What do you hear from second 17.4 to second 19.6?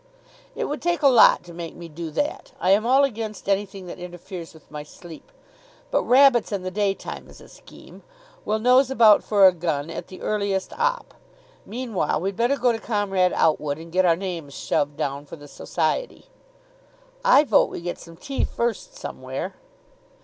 vote we get some tea first somewhere."